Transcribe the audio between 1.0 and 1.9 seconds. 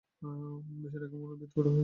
কেমন বিদঘুটে হয়ে যাচ্ছে নায?